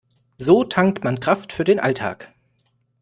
[0.39, 2.33] So tankt man Kraft für den Alltag.